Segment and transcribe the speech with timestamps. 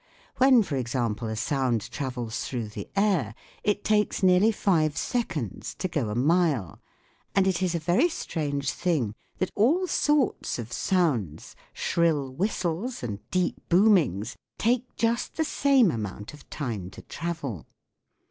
[0.37, 5.87] When, for example, a sound travels through the air it takes nearly five seconds to
[5.87, 6.81] go a mile,
[7.35, 13.19] and it is a very strange thing that all sorts of sounds, shrill whistles and
[13.29, 17.67] deep boomings, take just the same amount of time to travel.